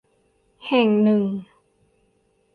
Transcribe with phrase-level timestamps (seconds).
[0.65, 1.23] แห่งหนึ่ง